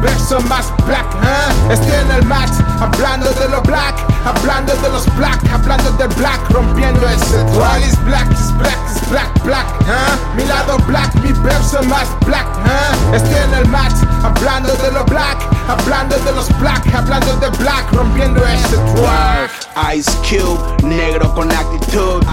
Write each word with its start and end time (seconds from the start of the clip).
verso 0.00 0.40
más 0.48 0.72
black, 0.86 1.06
¿eh? 1.22 1.72
Estoy 1.72 1.92
en 1.92 2.10
el 2.10 2.24
match, 2.26 2.52
hablando 2.80 3.30
de 3.32 3.48
lo 3.48 3.60
black, 3.62 3.94
hablando 4.24 4.74
de 4.76 4.88
los 4.90 5.04
black, 5.16 5.40
hablando 5.52 5.90
del 5.92 6.08
black, 6.14 6.40
rompiendo 6.50 7.08
ese 7.08 7.40
All 7.40 7.82
is 7.82 7.96
black, 8.04 8.30
is 8.30 8.52
black, 8.58 8.78
is 8.90 9.08
black, 9.10 9.42
black, 9.42 9.66
¿eh? 9.82 10.36
Mi 10.36 10.44
lado 10.44 10.78
black, 10.86 11.14
mi 11.16 11.32
verso 11.42 11.82
más 11.84 12.08
black, 12.24 12.46
¿eh? 12.66 13.16
Estoy 13.16 13.34
en 13.34 13.54
el 13.54 13.68
match, 13.68 13.96
hablando 14.22 14.72
de 14.74 14.92
lo 14.92 15.04
black, 15.04 15.38
hablando 15.68 16.16
de 16.18 16.32
los 16.32 16.48
black, 16.58 16.82
hablando 16.94 17.36
de 17.36 17.50
black, 17.58 17.92
rompiendo 17.92 18.44
ese 18.46 18.76
track. 18.94 19.50
Ice 19.94 20.10
Cube, 20.22 20.82
negro 20.82 21.32
con 21.34 21.50
actitud. 21.50 22.24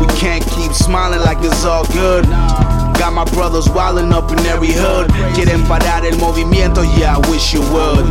We 0.00 0.06
can't 0.18 0.44
keep 0.50 0.72
smiling 0.72 1.20
like 1.22 1.38
it's 1.42 1.64
all 1.64 1.84
good. 1.92 2.26
Got 2.98 3.12
my 3.12 3.24
brothers 3.32 3.66
wildin' 3.66 4.12
up 4.12 4.30
in 4.30 4.38
every 4.46 4.72
hood. 4.72 5.08
Quieren 5.34 5.62
parar 5.66 6.04
el 6.04 6.16
movimiento, 6.18 6.82
yeah, 6.98 7.16
I 7.16 7.30
wish 7.30 7.52
you 7.52 7.60
would. 7.72 8.06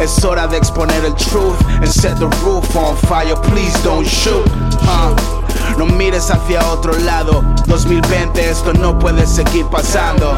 Es 0.00 0.24
hora 0.24 0.48
de 0.48 0.56
exponer 0.56 1.04
el 1.04 1.14
truth 1.14 1.60
and 1.68 1.88
set 1.88 2.18
the 2.18 2.28
roof 2.44 2.74
on 2.76 2.96
fire. 3.08 3.36
Please 3.36 3.74
don't 3.82 4.06
shoot. 4.06 4.46
No 5.78 5.86
mires 5.86 6.30
hacia 6.30 6.60
otro 6.70 6.92
lado. 7.00 7.42
2020, 7.66 8.50
esto 8.50 8.72
no 8.72 8.98
puede 8.98 9.26
seguir 9.26 9.66
pasando. 9.66 10.36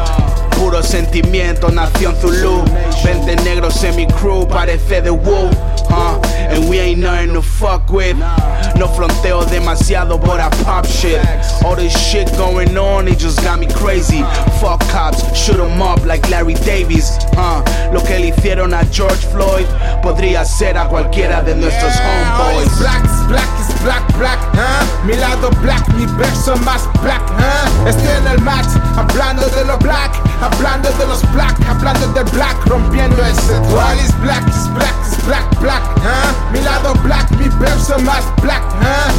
Puro 0.57 0.81
sentimiento, 0.81 1.69
nación 1.69 2.15
Zulu. 2.21 2.63
20 3.03 3.35
negros 3.43 3.83
en 3.83 3.95
mi 3.95 4.07
crew, 4.07 4.47
parece 4.47 5.01
de. 5.01 5.11
Uh, 5.11 6.19
and 6.49 6.67
we 6.69 6.79
ain't 6.79 6.99
nothing 7.25 7.41
to 7.41 7.47
fuck 7.47 7.89
with. 7.89 8.17
No 8.17 8.87
fronteo 8.87 9.43
demasiado, 9.45 10.19
but 10.21 10.39
I 10.39 10.49
pop 10.63 10.85
shit. 10.85 11.21
All 11.63 11.75
this 11.75 11.93
shit 11.93 12.27
going 12.37 12.77
on, 12.77 13.07
it 13.07 13.17
just 13.17 13.41
got 13.41 13.59
me 13.59 13.67
crazy. 13.67 14.21
Fuck 14.59 14.81
cops, 14.89 15.21
shoot 15.35 15.59
'em 15.59 15.81
up 15.81 16.05
like 16.05 16.29
Larry 16.29 16.55
Davis. 16.65 17.17
Uh, 17.37 17.61
lo 17.93 18.01
que 18.01 18.19
le 18.19 18.31
hicieron 18.31 18.73
a 18.73 18.83
George 18.91 19.25
Floyd 19.31 19.67
podría 20.05 20.45
ser 20.45 20.77
a 20.77 20.85
cualquiera 20.85 21.41
de 21.41 21.55
nuestros 21.55 21.91
is 21.91 21.99
homeboys. 21.99 22.77
black, 22.77 23.03
is 23.05 23.27
black, 23.27 23.49
is 23.59 23.81
black, 23.81 24.17
black, 24.19 24.39
¿eh? 24.53 24.85
Mi 25.03 25.15
lado 25.15 25.49
black, 25.63 25.83
mi 25.95 26.05
verso 26.05 26.55
más 26.57 26.87
black, 27.01 27.23
¿eh? 27.39 27.89
Estoy 27.89 28.09
en 28.09 28.27
el 28.27 28.39
match, 28.43 28.67
hablando 28.95 29.47
de 29.47 29.65
lo 29.65 29.79
black, 29.79 30.11
hablando 30.41 30.91
de 30.91 31.07
los 31.07 31.23
black, 31.33 31.57
hablando 31.67 32.05
del 32.13 32.25
black, 32.25 32.55
rompiendo 32.67 33.17
ese 33.25 33.55
All 33.73 33.97
is 33.97 34.13
black, 34.21 34.47
is 34.47 34.71
black, 34.75 34.93
is 35.09 35.25
black, 35.25 35.59
black, 35.59 35.81
¿eh? 36.03 36.51
Mi 36.53 36.61
lado 36.61 36.93
black, 37.01 37.27
mi 37.31 37.49
verso 37.57 37.97
más 38.01 38.23
black, 38.43 38.61
¿eh? 38.83 39.11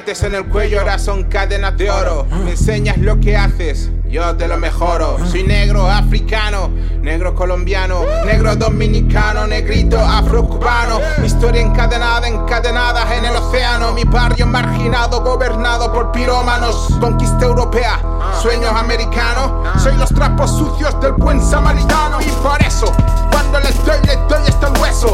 Track. 0.00 0.08
Grilletes 0.08 0.22
en 0.22 0.34
el 0.34 0.44
cuello 0.46 0.80
ahora 0.80 0.98
son 0.98 1.24
cadenas 1.24 1.76
de 1.76 1.90
oro. 1.90 2.26
Me 2.44 2.52
enseñas 2.52 2.98
lo 2.98 3.18
que 3.20 3.36
haces, 3.36 3.90
yo 4.08 4.36
te 4.36 4.46
lo 4.46 4.56
mejoro. 4.56 5.16
Soy 5.26 5.42
negro 5.42 5.88
africano, 5.90 6.70
negro 7.02 7.34
colombiano, 7.34 8.02
negro 8.24 8.54
dominicano, 8.54 9.46
negrito 9.46 9.98
afrocubano. 9.98 11.00
Mi 11.18 11.26
historia 11.26 11.62
encadenada, 11.62 12.28
encadenada 12.28 13.16
en 13.16 13.24
el 13.24 13.36
océano. 13.36 13.92
Mi 13.92 14.04
barrio 14.04 14.46
marginado, 14.46 15.22
gobernado 15.22 15.92
por 15.92 16.12
pirómanos. 16.12 16.94
Conquista 17.00 17.44
europea, 17.44 18.00
sueños 18.40 18.72
americanos. 18.72 19.82
Soy 19.82 19.96
los 19.96 20.10
trapos 20.10 20.50
sucios 20.56 21.00
del 21.00 21.12
buen 21.12 21.42
samaritano. 21.42 22.20
Y 22.20 22.30
por 22.42 22.60
eso, 22.62 22.92
cuando 23.32 23.58
les 23.60 23.84
doy, 23.84 23.98
les 24.06 24.18
doy 24.28 24.46
hasta 24.46 24.68
el 24.68 24.80
hueso. 24.80 25.12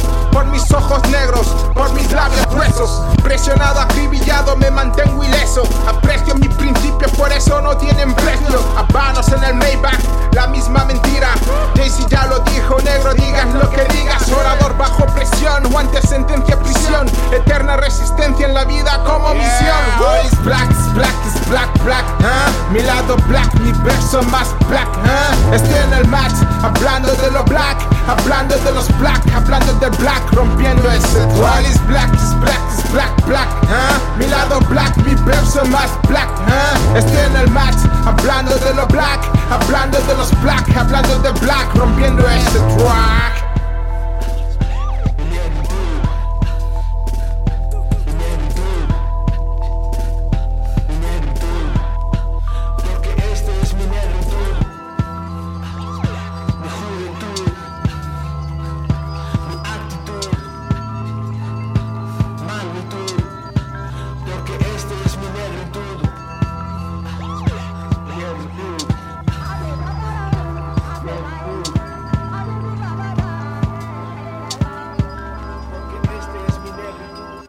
Black, 21.55 21.85
black, 21.85 22.05
¿eh? 22.21 22.73
Mi 22.73 22.83
lado 22.83 23.17
black, 23.29 23.55
mi 23.61 23.71
verso 23.85 24.21
más 24.25 24.49
black, 24.69 24.89
¿eh? 25.07 25.55
Estoy 25.55 25.75
en 25.87 25.93
el 25.93 26.09
match, 26.09 26.35
hablando 26.65 27.15
de 27.15 27.31
lo 27.31 27.45
black, 27.45 27.79
hablando 28.09 28.57
de 28.57 28.73
los 28.73 28.89
black, 28.99 29.23
hablando 29.33 29.73
del 29.75 29.93
black, 29.93 30.33
rompiendo 30.33 30.91
ese 30.91 31.23
All 31.23 31.65
is 31.65 31.79
black, 31.87 32.13
is 32.13 32.35
black, 32.41 32.61
is 32.77 32.91
black, 32.91 33.27
black, 33.27 33.49
¿eh? 33.71 34.19
Mi 34.19 34.27
lado 34.27 34.59
black, 34.69 34.97
mi 34.97 35.15
verso 35.15 35.65
más 35.67 35.91
black, 36.09 36.29
¿eh? 36.49 36.99
Estoy 36.99 37.19
en 37.19 37.37
el 37.37 37.51
match, 37.53 37.79
hablando 38.05 38.57
de 38.57 38.75
lo 38.75 38.87
black, 38.89 39.21
hablando 39.49 40.01
de 40.01 40.15
los 40.17 40.33
black, 40.43 40.77
hablando 40.77 41.21
del 41.21 41.35
black, 41.35 41.73
rompiendo 41.77 42.29
ese 42.31 42.59
track. 42.79 43.44